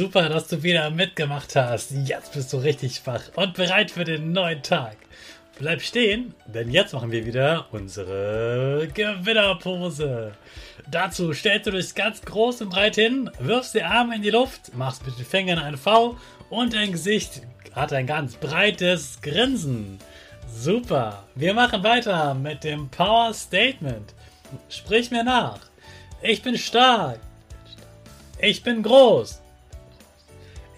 [0.00, 1.90] Super, dass du wieder mitgemacht hast.
[1.90, 4.96] Jetzt bist du richtig wach und bereit für den neuen Tag.
[5.58, 10.32] Bleib stehen, denn jetzt machen wir wieder unsere Gewinnerpose.
[10.90, 14.74] Dazu stellst du dich ganz groß und breit hin, wirfst die Arme in die Luft,
[14.74, 16.16] machst mit den Fingern ein V
[16.48, 17.42] und dein Gesicht
[17.74, 19.98] hat ein ganz breites Grinsen.
[20.50, 24.14] Super, wir machen weiter mit dem Power Statement.
[24.70, 25.60] Sprich mir nach.
[26.22, 27.20] Ich bin stark.
[28.40, 29.42] Ich bin groß.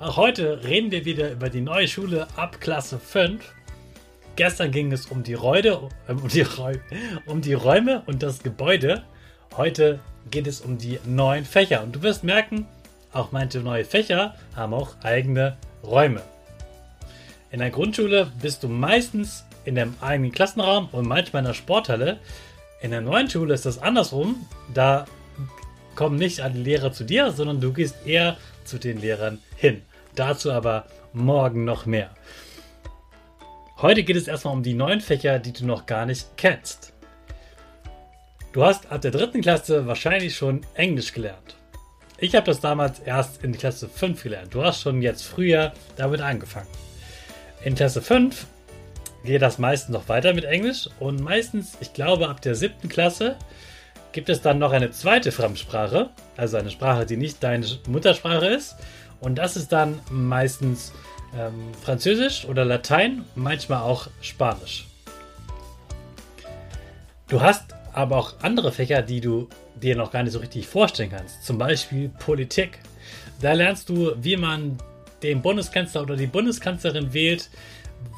[0.00, 3.44] Auch heute reden wir wieder über die neue Schule ab Klasse 5.
[4.34, 6.46] Gestern ging es um die, Reude, äh, um, die
[7.26, 9.02] um die Räume und das Gebäude.
[9.58, 10.00] Heute
[10.30, 11.82] geht es um die neuen Fächer.
[11.82, 12.66] Und du wirst merken,
[13.12, 16.22] auch manche neue Fächer haben auch eigene Räume.
[17.50, 22.20] In der Grundschule bist du meistens in dem eigenen Klassenraum und manchmal in der Sporthalle.
[22.80, 24.46] In der neuen Schule ist das andersrum.
[24.72, 25.04] Da
[25.94, 29.82] kommen nicht alle Lehrer zu dir, sondern du gehst eher zu den Lehrern hin.
[30.14, 32.10] Dazu aber morgen noch mehr.
[33.78, 36.92] Heute geht es erstmal um die neuen Fächer, die du noch gar nicht kennst.
[38.52, 41.56] Du hast ab der dritten Klasse wahrscheinlich schon Englisch gelernt.
[42.18, 44.54] Ich habe das damals erst in Klasse 5 gelernt.
[44.54, 46.68] Du hast schon jetzt früher damit angefangen.
[47.64, 48.46] In Klasse 5
[49.24, 53.36] geht das meistens noch weiter mit Englisch und meistens, ich glaube, ab der siebten Klasse
[54.12, 58.76] gibt es dann noch eine zweite Fremdsprache, also eine Sprache, die nicht deine Muttersprache ist
[59.20, 60.92] und das ist dann meistens
[61.36, 64.86] ähm, Französisch oder Latein, manchmal auch Spanisch.
[67.28, 69.48] Du hast aber auch andere Fächer, die du
[69.80, 71.44] dir noch gar nicht so richtig vorstellen kannst.
[71.44, 72.78] Zum Beispiel Politik.
[73.40, 74.78] Da lernst du, wie man
[75.22, 77.50] den Bundeskanzler oder die Bundeskanzlerin wählt,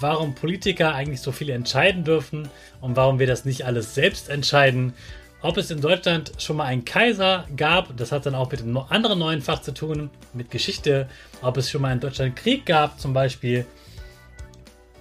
[0.00, 2.48] warum Politiker eigentlich so viel entscheiden dürfen
[2.80, 4.94] und warum wir das nicht alles selbst entscheiden
[5.42, 8.76] ob es in Deutschland schon mal einen Kaiser gab, das hat dann auch mit einem
[8.76, 11.08] anderen neuen Fach zu tun, mit Geschichte,
[11.42, 13.66] ob es schon mal in Deutschland Krieg gab zum Beispiel,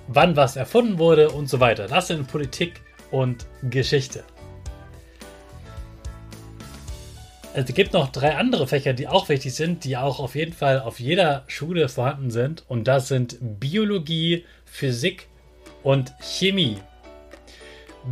[0.08, 1.88] wann was erfunden wurde und so weiter.
[1.88, 2.82] Das sind Politik
[3.12, 4.24] und Geschichte.
[7.54, 10.80] Es gibt noch drei andere Fächer, die auch wichtig sind, die auch auf jeden Fall
[10.80, 12.64] auf jeder Schule vorhanden sind.
[12.70, 15.28] Und das sind Biologie, Physik
[15.84, 16.78] und Chemie.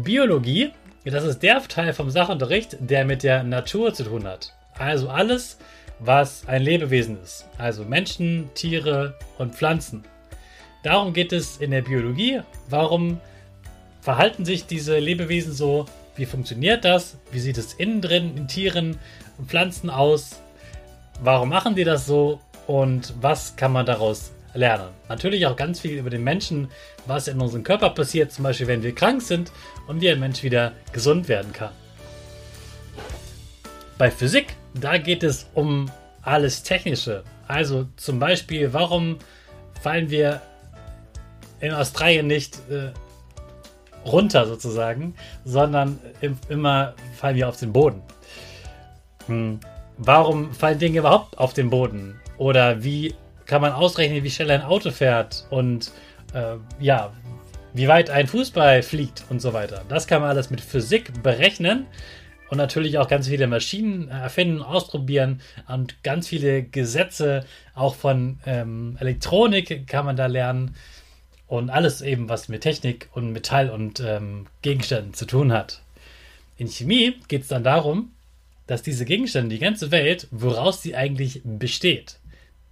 [0.04, 0.72] Biologie
[1.06, 4.54] das ist der Teil vom Sachunterricht, der mit der Natur zu tun hat.
[4.78, 5.57] Also alles,
[6.00, 7.48] was ein Lebewesen ist.
[7.57, 10.04] Also Menschen, Tiere und Pflanzen.
[10.84, 12.42] Darum geht es in der Biologie.
[12.69, 13.19] Warum
[14.01, 15.86] verhalten sich diese Lebewesen so?
[16.16, 17.18] Wie funktioniert das?
[17.31, 18.98] Wie sieht es innen drin in Tieren
[19.38, 20.42] und Pflanzen aus?
[21.22, 22.40] Warum machen die das so?
[22.68, 24.90] Und was kann man daraus lernen.
[25.07, 26.69] Natürlich auch ganz viel über den Menschen,
[27.06, 29.51] was in unserem Körper passiert, zum Beispiel wenn wir krank sind
[29.88, 31.72] und wie ein Mensch wieder gesund werden kann.
[33.98, 35.92] Bei Physik, da geht es um
[36.22, 37.24] alles Technische.
[37.48, 39.18] Also zum Beispiel, warum
[39.81, 40.42] fallen wir
[41.60, 42.92] in Australien nicht äh,
[44.06, 48.02] runter sozusagen, sondern im, immer fallen wir auf den Boden.
[49.28, 49.60] Hm.
[49.98, 52.19] warum fallen Dinge überhaupt auf den Boden?
[52.38, 53.13] Oder wie
[53.50, 55.48] kann man ausrechnen, wie schnell ein Auto fährt?
[55.50, 55.92] Und
[56.34, 57.12] äh, ja,
[57.74, 59.84] wie weit ein Fußball fliegt und so weiter.
[59.90, 61.88] Das kann man alles mit Physik berechnen
[62.50, 67.44] und natürlich auch ganz viele Maschinen erfinden, ausprobieren und ganz viele Gesetze
[67.74, 70.75] auch von ähm, Elektronik kann man da lernen
[71.48, 75.81] und alles eben, was mit Technik und Metall und ähm, Gegenständen zu tun hat.
[76.57, 78.12] In Chemie geht es dann darum,
[78.68, 82.19] dass diese Gegenstände, die ganze Welt, woraus sie eigentlich besteht.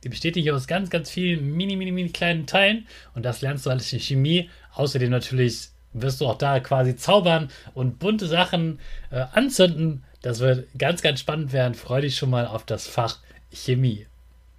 [0.04, 3.66] Die besteht nicht aus ganz, ganz vielen mini, mini, mini kleinen Teilen und das lernst
[3.66, 4.50] du alles in Chemie.
[4.74, 8.80] Außerdem natürlich wirst du auch da quasi zaubern und bunte Sachen
[9.10, 10.04] äh, anzünden.
[10.22, 11.74] Das wird ganz, ganz spannend werden.
[11.74, 13.20] Freue dich schon mal auf das Fach
[13.52, 14.06] Chemie.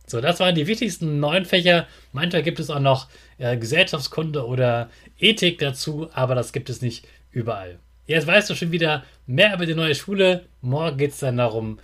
[0.06, 1.86] So, das waren die wichtigsten neun Fächer.
[2.12, 4.88] Manchmal gibt es auch noch äh, Gesellschaftskunde oder
[5.18, 7.78] Ethik dazu, aber das gibt es nicht überall.
[8.06, 10.46] Jetzt weißt du schon wieder mehr über die neue Schule.
[10.62, 11.78] Morgen geht es dann darum,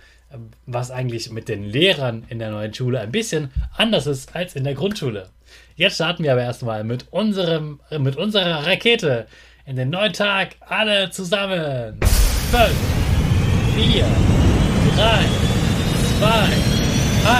[0.65, 4.63] was eigentlich mit den Lehrern in der neuen Schule ein bisschen anders ist als in
[4.63, 5.29] der Grundschule.
[5.75, 9.27] Jetzt starten wir aber erstmal mit unserem, mit unserer Rakete
[9.65, 10.55] in den neuen Tag.
[10.61, 11.99] Alle zusammen.
[12.51, 12.71] 5,
[13.75, 14.05] 4,
[14.95, 15.25] 3,
[16.19, 16.75] 2,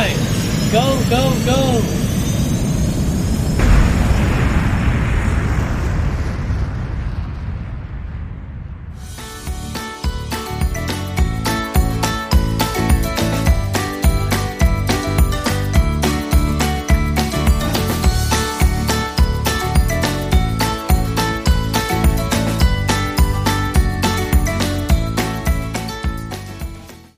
[0.01, 0.36] 1.
[0.71, 2.14] Go, go, go!